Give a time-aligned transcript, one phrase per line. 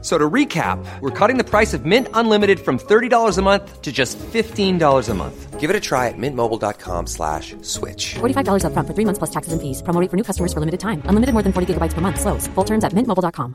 [0.00, 3.90] So to recap, we're cutting the price of Mint Unlimited from $30 a month to
[3.90, 5.58] just $15 a month.
[5.58, 8.14] Give it a try at mintmobile.com slash switch.
[8.20, 9.82] $45 upfront for three months plus taxes and fees.
[9.82, 11.02] Promo rate for new customers for limited time.
[11.06, 12.20] Unlimited more than 40 gigabytes per month.
[12.20, 12.46] Slows.
[12.54, 13.54] Full terms at mintmobile.com.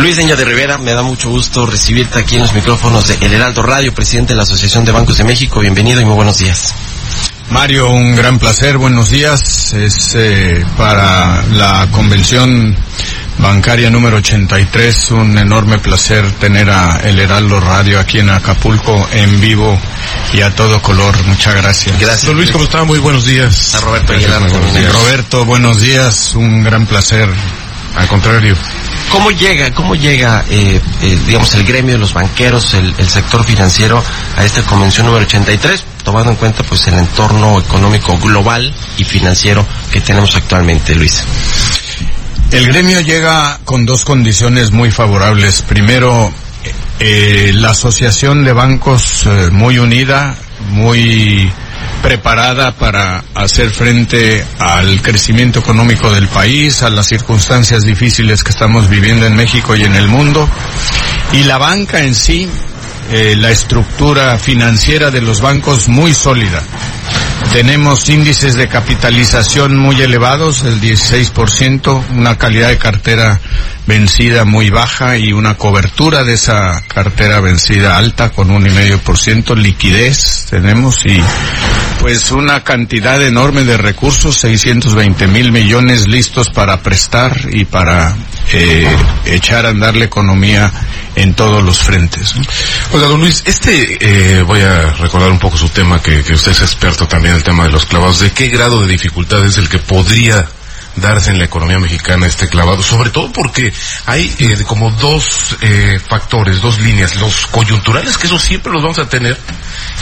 [0.00, 3.34] Luis Deña de Rivera, me da mucho gusto recibirte aquí en los micrófonos de El
[3.34, 5.60] Heraldo Radio, presidente de la Asociación de Bancos de México.
[5.60, 6.72] Bienvenido y muy buenos días.
[7.50, 9.72] Mario, un gran placer, buenos días.
[9.72, 12.76] Es eh, para la convención
[13.38, 19.40] bancaria número 83 un enorme placer tener a El Heraldo Radio aquí en Acapulco en
[19.40, 19.76] vivo
[20.32, 21.16] y a todo color.
[21.26, 21.98] Muchas gracias.
[21.98, 22.26] Gracias.
[22.26, 22.84] Don Luis, ¿cómo está?
[22.84, 23.74] Muy buenos días.
[23.74, 24.92] A Roberto Gracias, Aguilar muy buenos días.
[24.92, 27.28] Roberto, buenos días, un gran placer.
[27.96, 28.54] Al contrario.
[29.10, 33.44] ¿Cómo llega, cómo llega, eh, eh, digamos, el gremio de los banqueros, el, el sector
[33.44, 34.00] financiero
[34.36, 39.66] a esta convención número 83, tomando en cuenta pues el entorno económico global y financiero
[39.92, 41.22] que tenemos actualmente, Luis?
[42.50, 45.62] El gremio llega con dos condiciones muy favorables.
[45.62, 46.32] Primero,
[46.98, 50.36] eh, la Asociación de Bancos eh, muy unida,
[50.70, 51.50] muy
[52.02, 58.88] preparada para hacer frente al crecimiento económico del país, a las circunstancias difíciles que estamos
[58.88, 60.48] viviendo en México y en el mundo.
[61.32, 62.48] Y la banca en sí,
[63.10, 66.62] eh, la estructura financiera de los bancos muy sólida.
[67.52, 73.40] Tenemos índices de capitalización muy elevados, el 16%, una calidad de cartera
[73.86, 78.98] vencida muy baja y una cobertura de esa cartera vencida alta con un y medio
[78.98, 81.20] por ciento, liquidez tenemos y
[82.00, 88.16] pues una cantidad enorme de recursos, 620 mil millones listos para prestar y para
[88.52, 88.88] eh,
[89.26, 90.72] echar a andar la economía
[91.14, 92.34] en todos los frentes.
[92.92, 96.52] Oiga, don Luis, este, eh, voy a recordar un poco su tema, que, que usted
[96.52, 98.20] es experto también en el tema de los clavados.
[98.20, 100.48] ¿De qué grado de dificultad es el que podría
[100.96, 102.82] darse en la economía mexicana este clavado?
[102.82, 103.72] Sobre todo porque
[104.06, 107.16] hay eh, como dos eh, factores, dos líneas.
[107.16, 109.38] Los coyunturales, que eso siempre los vamos a tener,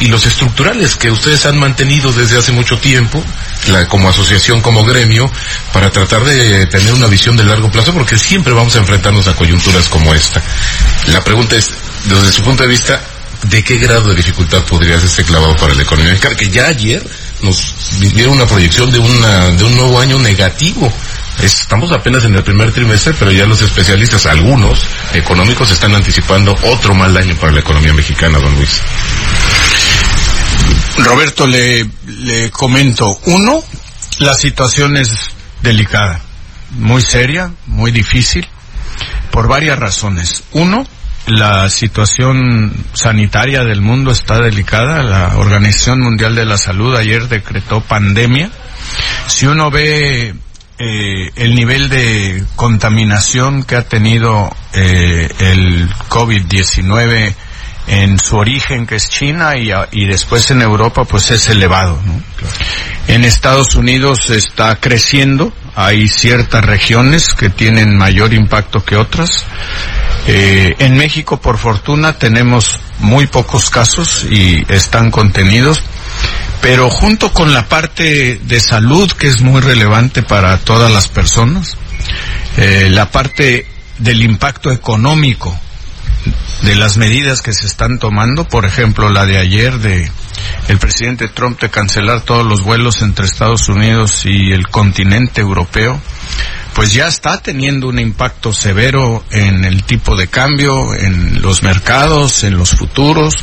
[0.00, 3.22] y los estructurales, que ustedes han mantenido desde hace mucho tiempo,
[3.68, 5.30] la, como asociación, como gremio,
[5.72, 9.34] para tratar de tener una visión de largo plazo, porque siempre vamos a enfrentarnos a
[9.34, 10.42] coyunturas como esta.
[11.08, 13.00] La pregunta es, desde su punto de vista,
[13.44, 16.36] ¿de qué grado de dificultad podría ser este clavado para la economía mexicana?
[16.36, 17.04] Que ya ayer
[17.42, 20.92] nos dieron una proyección de, una, de un nuevo año negativo.
[21.42, 26.94] Estamos apenas en el primer trimestre, pero ya los especialistas, algunos económicos, están anticipando otro
[26.94, 28.80] mal año para la economía mexicana, don Luis.
[31.04, 33.18] Roberto, le, le comento.
[33.26, 33.62] Uno,
[34.18, 35.10] la situación es
[35.62, 36.20] delicada,
[36.72, 38.46] muy seria, muy difícil,
[39.30, 40.44] por varias razones.
[40.52, 40.86] Uno,
[41.26, 45.02] la situación sanitaria del mundo está delicada.
[45.02, 48.50] La Organización Mundial de la Salud ayer decretó pandemia.
[49.26, 50.34] Si uno ve
[50.78, 57.34] eh, el nivel de contaminación que ha tenido eh, el COVID-19
[57.88, 61.98] en su origen, que es China, y, después en Europa, pues es elevado.
[62.04, 62.22] ¿no?
[63.08, 69.44] En Estados Unidos está creciendo, hay ciertas regiones que tienen mayor impacto que otras.
[70.26, 75.82] Eh, en México, por fortuna, tenemos muy pocos casos y están contenidos,
[76.60, 81.78] pero junto con la parte de salud, que es muy relevante para todas las personas,
[82.58, 83.66] eh, la parte
[83.98, 85.58] del impacto económico
[86.62, 90.10] de las medidas que se están tomando, por ejemplo, la de ayer de
[90.68, 96.00] el presidente Trump de cancelar todos los vuelos entre Estados Unidos y el continente europeo,
[96.74, 102.44] pues ya está teniendo un impacto severo en el tipo de cambio, en los mercados,
[102.44, 103.34] en los futuros,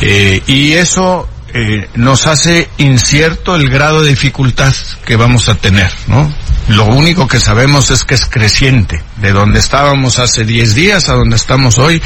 [0.00, 4.74] eh, y eso eh, nos hace incierto el grado de dificultad
[5.04, 6.34] que vamos a tener, ¿no?
[6.68, 9.02] Lo único que sabemos es que es creciente.
[9.16, 12.00] De donde estábamos hace 10 días a donde estamos hoy,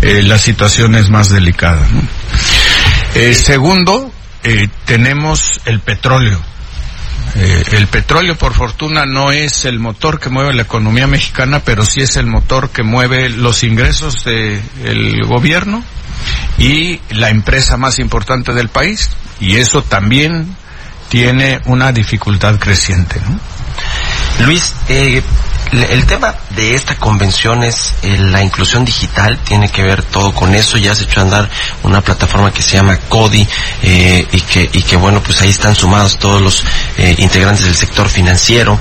[0.00, 1.86] eh, la situación es más delicada.
[3.14, 4.10] Eh, segundo,
[4.42, 6.40] eh, tenemos el petróleo.
[7.36, 11.84] Eh, el petróleo, por fortuna, no es el motor que mueve la economía mexicana, pero
[11.84, 15.84] sí es el motor que mueve los ingresos del gobierno
[16.58, 19.10] y la empresa más importante del país.
[19.40, 20.56] Y eso también
[21.08, 23.20] tiene una dificultad creciente.
[23.20, 23.38] ¿no?
[24.40, 25.22] Luis, eh,
[25.72, 30.52] el tema de esta convención es eh, la inclusión digital, tiene que ver todo con
[30.54, 31.48] eso, ya se ha hecho andar
[31.84, 33.46] una plataforma que se llama CODI
[33.82, 36.64] eh, y, que, y que bueno, pues ahí están sumados todos los
[36.98, 38.80] eh, integrantes del sector financiero,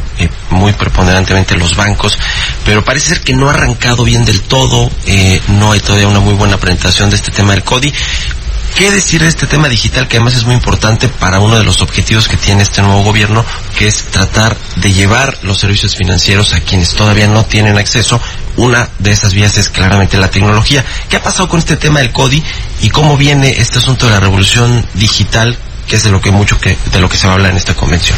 [0.49, 2.17] muy preponderantemente los bancos,
[2.65, 4.89] pero parece ser que no ha arrancado bien del todo,
[5.47, 7.93] no hay todavía una muy buena presentación de este tema del CODI.
[8.79, 11.81] ¿Qué decir de este tema digital que además es muy importante para uno de los
[11.81, 13.43] objetivos que tiene este nuevo gobierno,
[13.77, 18.21] que es tratar de llevar los servicios financieros a quienes todavía no tienen acceso?
[18.55, 20.85] Una de esas vías es claramente la tecnología.
[21.09, 22.41] ¿Qué ha pasado con este tema del CODI
[22.79, 26.57] y cómo viene este asunto de la revolución digital, que es de lo que mucho
[26.57, 28.17] que de lo que se va a hablar en esta convención?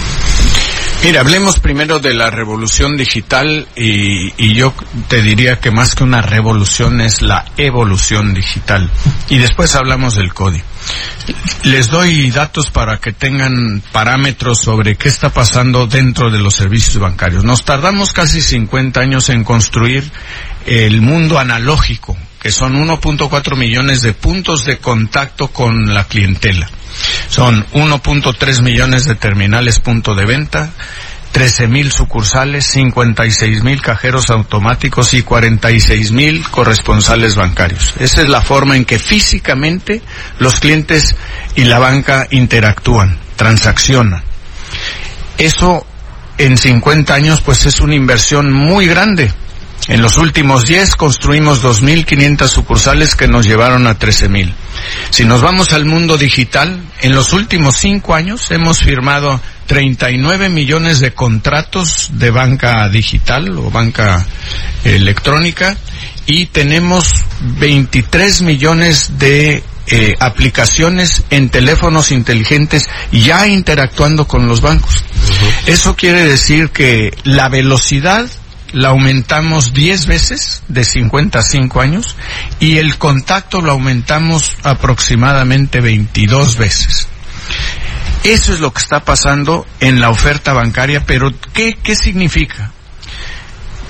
[1.03, 4.71] Mira, hablemos primero de la revolución digital y, yo
[5.07, 8.87] te diría que más que una revolución es la evolución digital.
[9.27, 10.63] Y después hablamos del código.
[11.63, 16.99] Les doy datos para que tengan parámetros sobre qué está pasando dentro de los servicios
[16.99, 17.43] bancarios.
[17.43, 20.09] Nos tardamos casi 50 años en construir
[20.67, 26.67] el mundo analógico, que son 1.4 millones de puntos de contacto con la clientela.
[27.27, 30.71] Son 1.3 millones de terminales punto de venta,
[31.31, 37.93] 13 mil sucursales, 56 mil cajeros automáticos y 46 mil corresponsales bancarios.
[37.99, 40.01] Esa es la forma en que físicamente
[40.39, 41.15] los clientes
[41.55, 44.23] y la banca interactúan, transaccionan.
[45.37, 45.85] Eso
[46.37, 49.31] en 50 años pues es una inversión muy grande.
[49.87, 54.53] En los últimos 10 construimos 2.500 sucursales que nos llevaron a 13.000.
[55.09, 60.99] Si nos vamos al mundo digital, en los últimos 5 años hemos firmado 39 millones
[60.99, 64.25] de contratos de banca digital o banca
[64.83, 65.75] electrónica
[66.27, 67.07] y tenemos
[67.59, 74.95] 23 millones de eh, aplicaciones en teléfonos inteligentes ya interactuando con los bancos.
[74.97, 75.73] Uh -huh.
[75.73, 78.27] Eso quiere decir que la velocidad
[78.73, 82.15] la aumentamos 10 veces de 50 a 5 años
[82.59, 87.07] y el contacto lo aumentamos aproximadamente 22 veces.
[88.23, 92.71] Eso es lo que está pasando en la oferta bancaria, pero ¿qué, qué significa?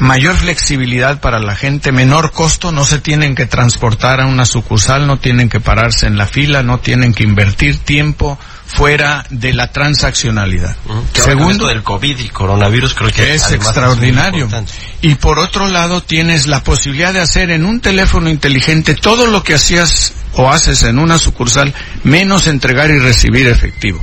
[0.02, 5.06] Mayor flexibilidad para la gente, menor costo, no se tienen que transportar a una sucursal,
[5.06, 9.72] no tienen que pararse en la fila, no tienen que invertir tiempo fuera de la
[9.72, 10.76] transaccionalidad.
[11.14, 14.48] Segundo, del COVID y coronavirus creo que es extraordinario.
[14.48, 19.28] Es y por otro lado, tienes la posibilidad de hacer en un teléfono inteligente todo
[19.28, 24.00] lo que hacías o haces en una sucursal, menos entregar y recibir efectivo.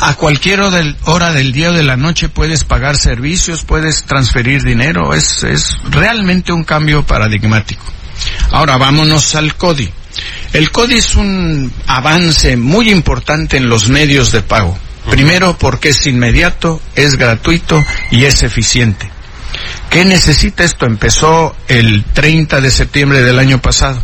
[0.00, 5.14] A cualquier hora del día o de la noche puedes pagar servicios, puedes transferir dinero,
[5.14, 7.84] es, es realmente un cambio paradigmático.
[8.50, 9.90] Ahora vámonos al CODI.
[10.52, 14.78] El CODI es un avance muy importante en los medios de pago.
[15.10, 19.10] Primero porque es inmediato, es gratuito y es eficiente.
[19.90, 20.86] ¿Qué necesita esto?
[20.86, 24.02] Empezó el 30 de septiembre del año pasado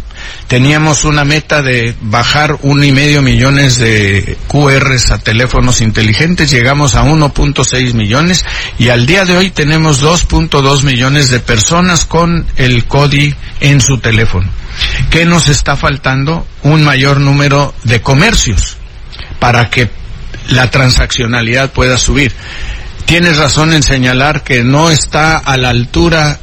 [0.48, 6.94] teníamos una meta de bajar un y medio millones de QRs a teléfonos inteligentes, llegamos
[6.94, 8.44] a 1.6 millones
[8.78, 13.98] y al día de hoy tenemos 2.2 millones de personas con el CODI en su
[13.98, 14.48] teléfono.
[15.10, 16.46] ¿Qué nos está faltando?
[16.62, 18.76] Un mayor número de comercios
[19.38, 19.90] para que
[20.48, 22.32] la transaccionalidad pueda subir.
[23.04, 26.38] Tienes razón en señalar que no está a la altura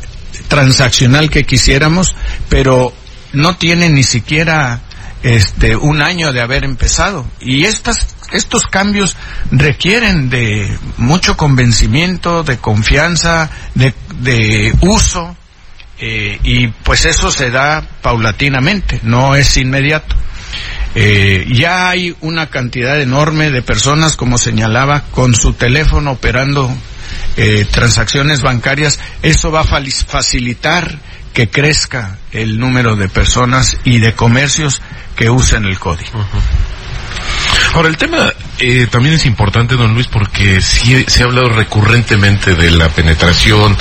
[0.47, 2.15] transaccional que quisiéramos,
[2.49, 2.93] pero
[3.33, 4.81] no tiene ni siquiera
[5.23, 9.17] este un año de haber empezado y estas estos cambios
[9.51, 15.35] requieren de mucho convencimiento, de confianza, de, de uso
[15.97, 20.15] eh, y pues eso se da paulatinamente, no es inmediato.
[20.95, 26.69] Eh, ya hay una cantidad enorme de personas, como señalaba, con su teléfono operando
[27.37, 28.99] eh, transacciones bancarias.
[29.21, 30.97] Eso va a facilitar
[31.33, 34.81] que crezca el número de personas y de comercios
[35.15, 36.25] que usen el código.
[37.73, 42.55] Ahora, el tema eh, también es importante, don Luis, porque sí, se ha hablado recurrentemente
[42.55, 43.77] de la penetración,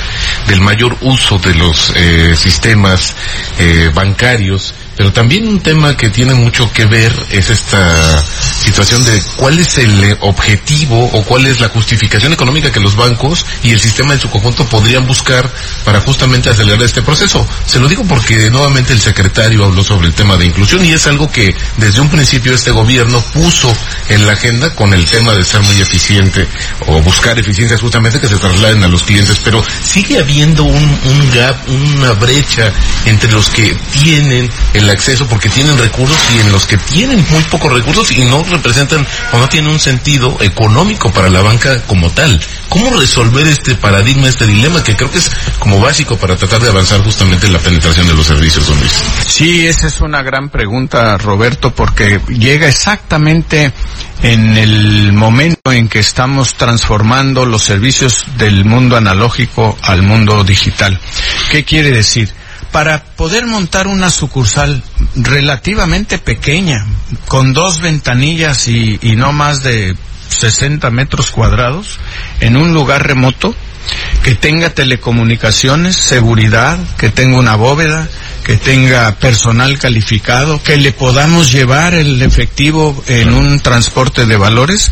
[0.47, 3.15] del mayor uso de los eh, sistemas
[3.57, 9.23] eh, bancarios, pero también un tema que tiene mucho que ver es esta situación de
[9.37, 13.79] cuál es el objetivo o cuál es la justificación económica que los bancos y el
[13.79, 15.49] sistema en su conjunto podrían buscar
[15.85, 17.47] para justamente acelerar este proceso.
[17.65, 21.07] Se lo digo porque nuevamente el secretario habló sobre el tema de inclusión y es
[21.07, 23.73] algo que desde un principio este gobierno puso
[24.09, 26.45] en la agenda con el tema de ser muy eficiente
[26.87, 31.31] o buscar eficiencias justamente que se trasladen a los clientes, pero sigue habiendo un, un
[31.33, 32.73] gap, una brecha
[33.05, 37.43] entre los que tienen el acceso porque tienen recursos y en los que tienen muy
[37.43, 42.09] pocos recursos y no representan o no tienen un sentido económico para la banca como
[42.09, 42.39] tal.
[42.69, 46.69] ¿Cómo resolver este paradigma, este dilema que creo que es como básico para tratar de
[46.69, 48.93] avanzar justamente en la penetración de los servicios, don Luis?
[49.27, 53.71] Sí, esa es una gran pregunta, Roberto, porque llega exactamente
[54.21, 60.99] en el momento en que estamos transformando los servicios del mundo analógico al mundo digital.
[61.51, 62.33] ¿Qué quiere decir?
[62.71, 64.83] Para poder montar una sucursal
[65.15, 66.85] relativamente pequeña,
[67.27, 69.95] con dos ventanillas y, y no más de
[70.29, 71.99] 60 metros cuadrados,
[72.39, 73.55] en un lugar remoto,
[74.23, 78.07] que tenga telecomunicaciones, seguridad, que tenga una bóveda,
[78.43, 84.91] que tenga personal calificado, que le podamos llevar el efectivo en un transporte de valores,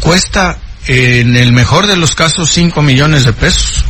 [0.00, 3.84] cuesta en el mejor de los casos 5 millones de pesos.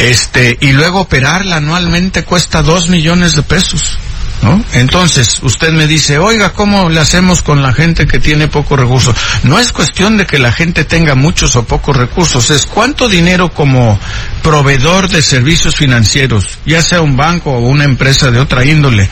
[0.00, 3.98] Este, y luego operarla anualmente cuesta 2 millones de pesos.
[4.42, 4.64] ¿No?
[4.72, 9.14] Entonces, usted me dice, oiga, ¿cómo le hacemos con la gente que tiene pocos recursos?
[9.42, 13.52] No es cuestión de que la gente tenga muchos o pocos recursos, es cuánto dinero
[13.52, 14.00] como
[14.42, 19.10] proveedor de servicios financieros, ya sea un banco o una empresa de otra índole,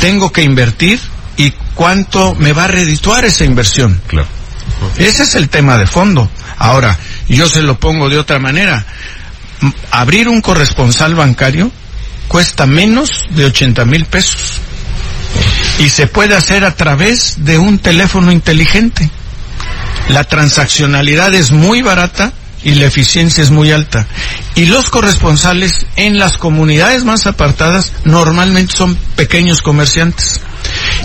[0.00, 0.98] tengo que invertir
[1.36, 4.00] y cuánto me va a redituar esa inversión.
[4.06, 4.28] Claro.
[4.96, 6.30] Ese es el tema de fondo.
[6.56, 8.84] Ahora, yo se lo pongo de otra manera.
[9.90, 11.70] Abrir un corresponsal bancario
[12.28, 14.60] cuesta menos de 80 mil pesos.
[15.78, 19.10] Y se puede hacer a través de un teléfono inteligente.
[20.08, 24.06] La transaccionalidad es muy barata y la eficiencia es muy alta.
[24.54, 30.40] Y los corresponsales en las comunidades más apartadas normalmente son pequeños comerciantes.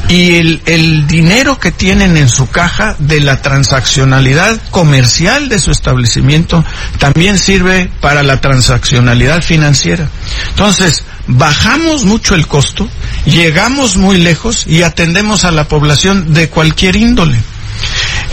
[0.07, 5.71] Y el, el dinero que tienen en su caja de la transaccionalidad comercial de su
[5.71, 6.63] establecimiento
[6.99, 10.09] también sirve para la transaccionalidad financiera.
[10.49, 12.87] Entonces, bajamos mucho el costo,
[13.25, 17.37] llegamos muy lejos y atendemos a la población de cualquier índole.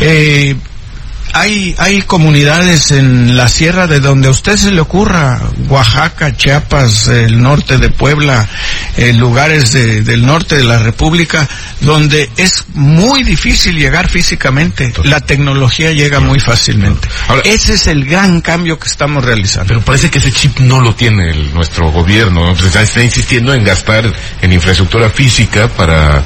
[0.01, 0.57] Eh,
[1.33, 7.09] hay, hay comunidades en la sierra de donde a usted se le ocurra, Oaxaca, Chiapas,
[7.09, 8.49] el norte de Puebla,
[8.97, 11.49] eh, lugares de- del norte de la República,
[11.81, 14.93] donde es muy difícil llegar físicamente.
[15.05, 17.09] La tecnología llega muy fácilmente.
[17.29, 19.69] Ahora- Ese es el gran cambio que estamos realizando.
[19.69, 22.47] Pero parece que ese chip no lo tiene el- nuestro gobierno.
[22.47, 22.53] ¿no?
[22.53, 26.23] Pues está, está insistiendo en gastar en infraestructura física para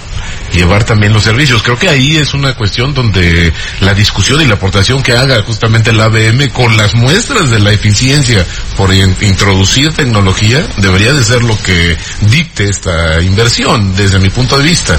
[0.52, 1.62] llevar también los servicios.
[1.62, 5.90] Creo que ahí es una cuestión donde la discusión y la aportación que haga justamente
[5.90, 8.44] el ABM con las muestras de la eficiencia
[8.76, 11.96] por in- introducir tecnología debería de ser lo que
[12.30, 14.98] dicte esta inversión desde mi punto de vista.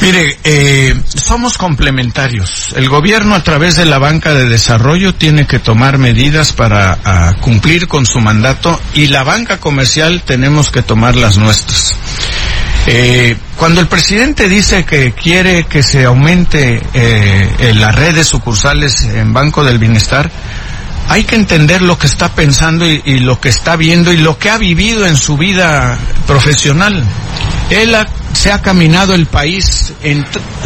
[0.00, 2.74] Mire, eh, somos complementarios.
[2.76, 7.32] El gobierno a través de la banca de desarrollo tiene que tomar medidas para ah,
[7.40, 11.94] cumplir con su mandato y la banca comercial tenemos que tomar las nuestras.
[12.86, 17.90] Eh, cuando el presidente dice que quiere que se aumente eh, en la
[18.24, 20.30] sucursales en Banco del Bienestar,
[21.08, 24.50] hay que entender lo que está pensando y, lo que está viendo y lo que
[24.50, 27.02] ha vivido en su vida profesional.
[27.70, 29.92] Él ha- se ha caminado el país,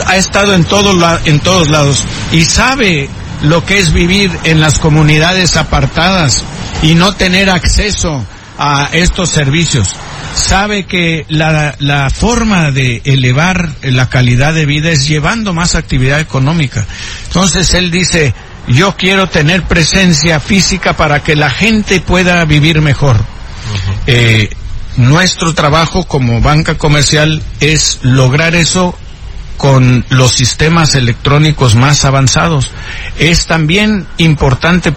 [0.06, 3.08] ha estado en, todos la- en todos lados y sabe
[3.42, 6.42] lo que es vivir en las comunidades apartadas
[6.82, 8.24] y no tener acceso
[8.58, 9.94] a estos servicios.
[10.34, 16.20] Sabe que la, la forma de elevar la calidad de vida es llevando más actividad
[16.20, 16.86] económica.
[17.26, 18.34] Entonces él dice,
[18.68, 23.16] yo quiero tener presencia física para que la gente pueda vivir mejor.
[24.06, 24.50] Eh,
[24.96, 28.96] nuestro trabajo como banca comercial es lograr eso
[29.56, 32.70] con los sistemas electrónicos más avanzados.
[33.18, 34.92] Es también importante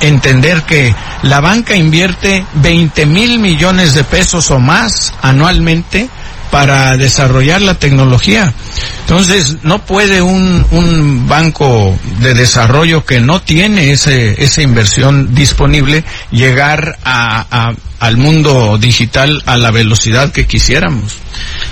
[0.00, 6.08] entender que la banca invierte 20 mil millones de pesos o más anualmente
[6.50, 8.52] para desarrollar la tecnología.
[9.00, 16.04] Entonces, no puede un, un banco de desarrollo que no tiene ese, esa inversión disponible
[16.30, 21.16] llegar a, a- al mundo digital a la velocidad que quisiéramos.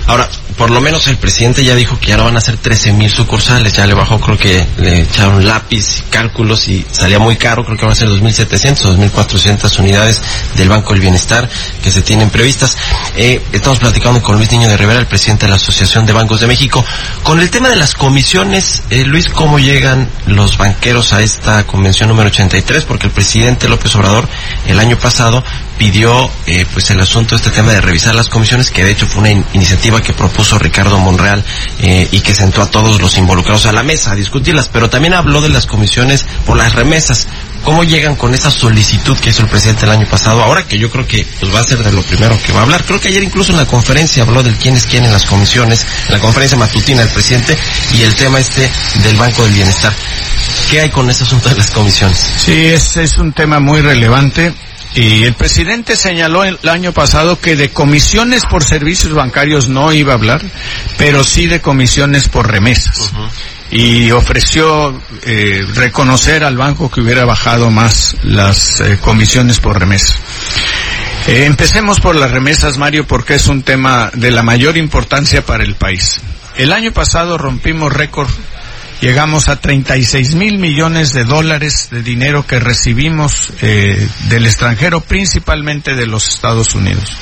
[0.07, 3.11] Ahora, por lo menos el presidente ya dijo que no van a ser 13 mil
[3.11, 7.77] sucursales, ya le bajó, creo que le echaron lápiz, cálculos y salía muy caro, creo
[7.77, 10.21] que van a ser 2.700 o 2.400 unidades
[10.55, 11.47] del Banco del Bienestar
[11.83, 12.77] que se tienen previstas.
[13.15, 16.39] Eh, estamos platicando con Luis Niño de Rivera, el presidente de la Asociación de Bancos
[16.39, 16.83] de México.
[17.23, 22.09] Con el tema de las comisiones, eh, Luis, ¿cómo llegan los banqueros a esta convención
[22.09, 22.85] número 83?
[22.85, 24.27] Porque el presidente López Obrador
[24.65, 25.43] el año pasado
[25.77, 29.19] pidió eh, pues el asunto este tema de revisar las comisiones que de hecho fue
[29.21, 31.43] una in- iniciativa que propuso Ricardo Monreal
[31.79, 35.13] eh, y que sentó a todos los involucrados a la mesa a discutirlas pero también
[35.13, 37.27] habló de las comisiones por las remesas
[37.63, 40.41] ¿Cómo llegan con esa solicitud que hizo el presidente el año pasado?
[40.41, 42.63] Ahora que yo creo que pues, va a ser de lo primero que va a
[42.63, 42.85] hablar.
[42.85, 45.85] Creo que ayer incluso en la conferencia habló del quién es quién en las comisiones,
[46.07, 47.57] en la conferencia matutina del presidente
[47.93, 48.71] y el tema este
[49.03, 49.91] del Banco del Bienestar.
[50.69, 52.17] ¿Qué hay con ese asunto de las comisiones?
[52.37, 54.53] Sí, es, es un tema muy relevante.
[54.97, 60.13] Y el presidente señaló el año pasado que de comisiones por servicios bancarios no iba
[60.13, 60.41] a hablar,
[60.97, 63.11] pero sí de comisiones por remesas.
[63.69, 70.15] Y ofreció eh, reconocer al banco que hubiera bajado más las eh, comisiones por remesas.
[71.27, 75.63] Eh, empecemos por las remesas, Mario, porque es un tema de la mayor importancia para
[75.63, 76.21] el país.
[76.55, 78.29] El año pasado rompimos récord
[79.01, 85.95] llegamos a 36 mil millones de dólares de dinero que recibimos eh, del extranjero, principalmente
[85.95, 87.15] de los Estados Unidos.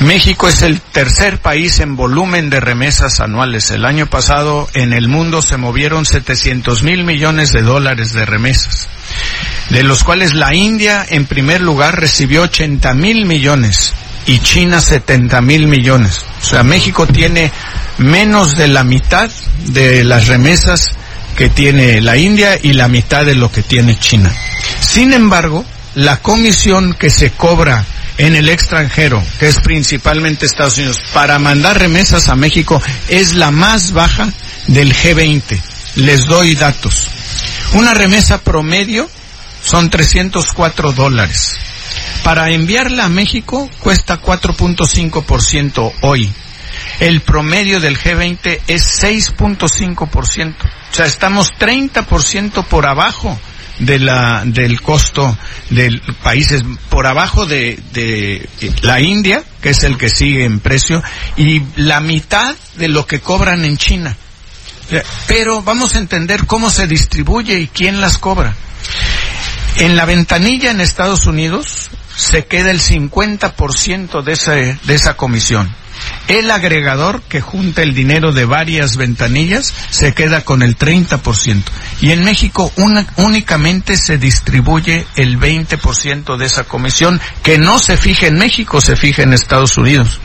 [0.00, 3.70] México es el tercer país en volumen de remesas anuales.
[3.70, 8.88] El año pasado en el mundo se movieron 700 mil millones de dólares de remesas,
[9.70, 13.94] de los cuales la India en primer lugar recibió 80 mil millones
[14.26, 16.24] y China 70 mil millones.
[16.42, 17.50] O sea, México tiene
[17.98, 19.30] menos de la mitad
[19.66, 20.90] de las remesas
[21.36, 24.32] que tiene la India y la mitad de lo que tiene China.
[24.80, 25.64] Sin embargo,
[25.94, 27.84] la comisión que se cobra
[28.18, 33.50] en el extranjero, que es principalmente Estados Unidos, para mandar remesas a México es la
[33.50, 34.28] más baja
[34.66, 35.58] del G20.
[35.96, 37.08] Les doy datos.
[37.74, 39.08] Una remesa promedio
[39.62, 41.56] son 304 dólares.
[42.22, 46.30] Para enviarla a México cuesta 4.5% hoy.
[47.00, 50.54] El promedio del G20 es 6.5%.
[50.56, 53.38] O sea, estamos 30% por abajo
[53.78, 55.36] de la, del costo
[55.70, 58.48] de países, por abajo de, de
[58.82, 61.02] la India, que es el que sigue en precio,
[61.36, 64.16] y la mitad de lo que cobran en China.
[65.26, 68.54] Pero vamos a entender cómo se distribuye y quién las cobra.
[69.78, 75.72] En la ventanilla en Estados Unidos se queda el 50% de, ese, de esa comisión.
[76.28, 81.62] El agregador que junta el dinero de varias ventanillas se queda con el 30%.
[82.00, 87.96] Y en México una, únicamente se distribuye el 20% de esa comisión que no se
[87.96, 90.20] fija en México, se fija en Estados Unidos.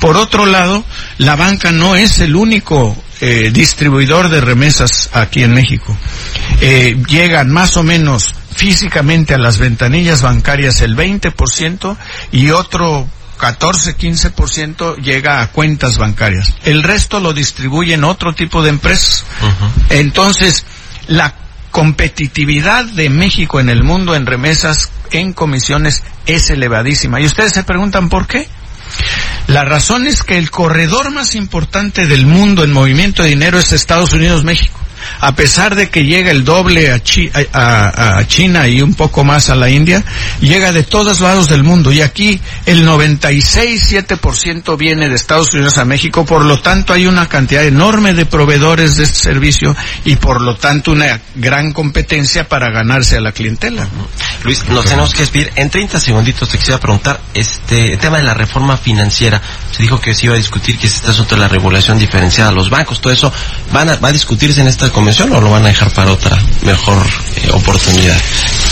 [0.00, 0.84] Por otro lado,
[1.18, 5.96] la banca no es el único eh, distribuidor de remesas aquí en México.
[6.60, 11.96] Eh, llegan más o menos físicamente a las ventanillas bancarias el 20%
[12.32, 16.54] y otro 14-15% llega a cuentas bancarias.
[16.64, 19.24] El resto lo distribuyen otro tipo de empresas.
[19.90, 20.64] Entonces,
[21.08, 21.34] la
[21.72, 27.20] competitividad de México en el mundo en remesas, en comisiones, es elevadísima.
[27.20, 28.46] Y ustedes se preguntan por qué.
[29.48, 33.72] La razón es que el corredor más importante del mundo en movimiento de dinero es
[33.72, 34.81] Estados Unidos-México
[35.20, 37.00] a pesar de que llega el doble a,
[37.52, 40.04] a, a, China y un poco más a la India,
[40.40, 41.92] llega de todos lados del mundo.
[41.92, 47.28] Y aquí el 96-7% viene de Estados Unidos a México, por lo tanto hay una
[47.28, 52.70] cantidad enorme de proveedores de este servicio y por lo tanto una gran competencia para
[52.70, 53.88] ganarse a la clientela.
[54.44, 55.52] Luis, nos tenemos que despedir.
[55.56, 60.00] En 30 segunditos te quisiera preguntar, este el tema de la reforma financiera, se dijo
[60.00, 62.70] que se iba a discutir que es este asunto de la regulación diferenciada a los
[62.70, 63.32] bancos, todo eso,
[63.72, 66.38] ¿van a, va a discutirse en esta convención o lo van a dejar para otra
[66.62, 66.98] mejor
[67.36, 68.20] eh, oportunidad?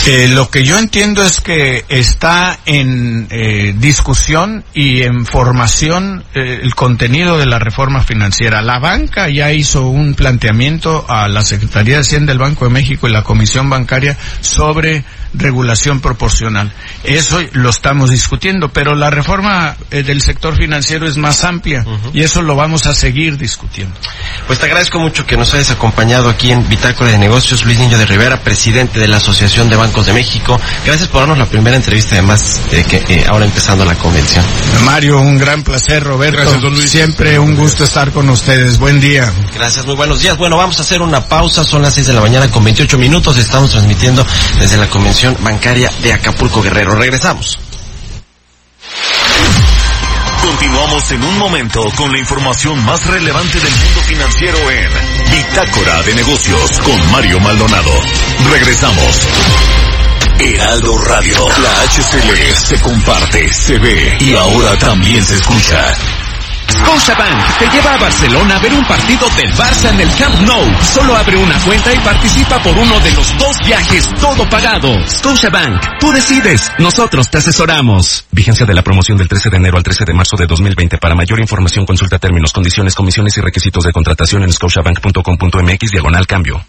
[0.07, 6.61] Eh, lo que yo entiendo es que está en eh, discusión y en formación eh,
[6.63, 8.63] el contenido de la reforma financiera.
[8.63, 13.09] La banca ya hizo un planteamiento a la Secretaría de Hacienda del Banco de México
[13.09, 15.05] y la Comisión Bancaria sobre
[15.35, 16.73] regulación proporcional.
[17.05, 22.23] Eso lo estamos discutiendo, pero la reforma eh, del sector financiero es más amplia y
[22.23, 23.95] eso lo vamos a seguir discutiendo.
[24.47, 27.99] Pues te agradezco mucho que nos hayas acompañado aquí en Bitácora de Negocios, Luis Niño
[27.99, 30.61] de Rivera, presidente de la Asociación de Bancos de México.
[30.85, 34.45] Gracias por darnos la primera entrevista, además, de que eh, ahora empezando la convención.
[34.85, 36.39] Mario, un gran placer, Roberto.
[36.39, 36.91] Gracias, don Luis.
[36.91, 38.79] Siempre un gusto estar con ustedes.
[38.79, 39.33] Buen día.
[39.55, 40.37] Gracias, muy buenos días.
[40.37, 43.39] Bueno, vamos a hacer una pausa, son las 6 de la mañana con 28 minutos,
[43.39, 44.27] estamos transmitiendo
[44.59, 46.95] desde la convención bancaria de Acapulco Guerrero.
[46.95, 47.59] Regresamos.
[50.43, 54.91] Continuamos en un momento con la información más relevante del mundo financiero en
[55.31, 57.91] Bitácora de Negocios con Mario Maldonado.
[58.51, 59.29] Regresamos.
[60.39, 61.37] Heraldo Radio.
[61.63, 65.95] La HCL se comparte, se ve y ahora también se escucha.
[66.71, 70.63] Scotiabank te lleva a Barcelona a ver un partido del Barça en el Camp Nou.
[70.83, 74.89] Solo abre una cuenta y participa por uno de los dos viajes todo pagado.
[75.09, 78.27] Scotiabank, tú decides, nosotros te asesoramos.
[78.31, 80.99] Vigencia de la promoción del 13 de enero al 13 de marzo de 2020.
[80.99, 86.65] Para mayor información consulta términos, condiciones, comisiones y requisitos de contratación en scotiabank.com.mx diagonal cambio.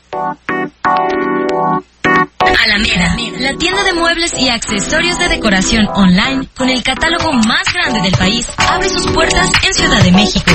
[2.63, 8.01] Alameda, la tienda de muebles y accesorios de decoración online con el catálogo más grande
[8.01, 10.51] del país, abre sus puertas en Ciudad de México.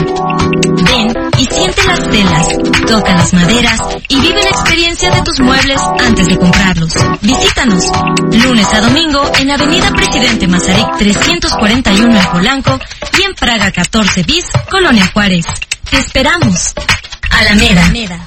[0.85, 2.49] Ven y siente las telas,
[2.87, 6.93] toca las maderas y vive la experiencia de tus muebles antes de comprarlos.
[7.23, 7.91] Visítanos
[8.31, 12.79] lunes a domingo en Avenida Presidente Mazarik 341 en Polanco
[13.19, 15.47] y en Praga 14 bis, Colonia Juárez.
[15.91, 16.73] Te esperamos.
[17.31, 18.27] Alameda.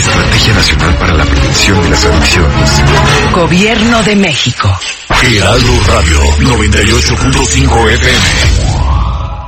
[0.00, 2.70] Estrategia Nacional para la Prevención de las Adicciones.
[3.32, 4.78] Gobierno de México.
[5.22, 8.83] Heraldo Radio 98.5 FM.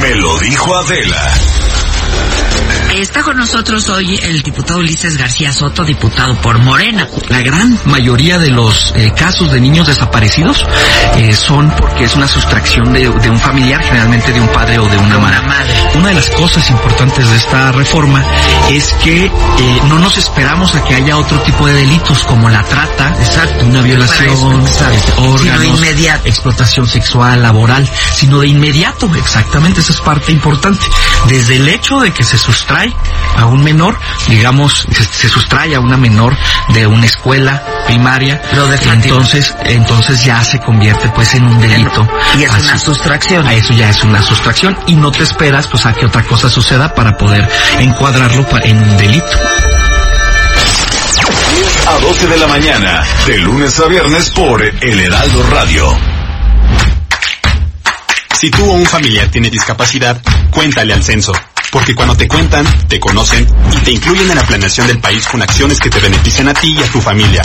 [0.00, 1.63] Me lo dijo Adela.
[2.94, 7.08] Está con nosotros hoy el diputado Ulises García Soto, diputado por Morena.
[7.28, 10.64] La gran mayoría de los eh, casos de niños desaparecidos
[11.16, 14.88] eh, son porque es una sustracción de, de, un familiar, generalmente de un padre o
[14.88, 15.74] de una madre.
[15.96, 18.24] Una de las cosas importantes de esta reforma
[18.70, 19.30] es que eh,
[19.88, 23.82] no nos esperamos a que haya otro tipo de delitos como la trata, exacto, una
[23.82, 24.64] violación,
[25.18, 25.82] órganos,
[26.24, 30.86] explotación sexual, laboral, sino de inmediato, exactamente, esa es parte importante.
[31.26, 32.83] Desde el hecho de que se sustrae
[33.36, 36.36] a un menor, digamos, se, se, sustrae a una menor
[36.72, 38.40] de una escuela primaria,
[38.92, 42.06] entonces, entonces ya se convierte pues en un delito.
[42.38, 43.46] Y es Así, una sustracción.
[43.46, 46.48] A eso ya es una sustracción y no te esperas pues a que otra cosa
[46.48, 49.38] suceda para poder encuadrarlo en un delito.
[51.86, 55.96] A 12 de la mañana, de lunes a viernes por El Heraldo Radio.
[58.38, 60.20] Si tú o un familiar tiene discapacidad,
[60.50, 61.32] cuéntale al censo
[61.74, 65.42] porque cuando te cuentan, te conocen y te incluyen en la planeación del país con
[65.42, 67.42] acciones que te beneficien a ti y a tu familia.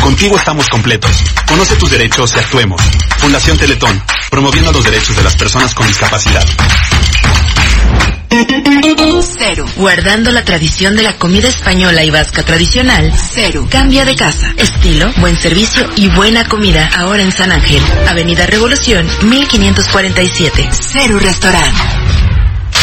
[0.00, 1.10] Contigo estamos completos.
[1.48, 2.80] Conoce tus derechos y actuemos.
[3.18, 6.46] Fundación Teletón, promoviendo los derechos de las personas con discapacidad.
[9.36, 9.66] Cero.
[9.76, 13.12] Guardando la tradición de la comida española y vasca tradicional.
[13.16, 13.66] Cero.
[13.68, 14.54] Cambia de casa.
[14.56, 16.88] Estilo, buen servicio y buena comida.
[16.96, 17.82] Ahora en San Ángel.
[18.08, 20.68] Avenida Revolución, 1547.
[20.70, 22.01] Cero Restaurante.